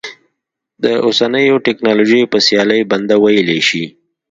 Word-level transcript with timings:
د 0.83 0.85
اوسنیو 1.07 1.63
ټکنالوژیو 1.65 2.31
په 2.33 2.37
سیالۍ 2.45 2.81
بنده 2.91 3.15
ویلی 3.23 3.59
شي. 3.67 3.85